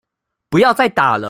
[0.49, 1.19] 不要再打了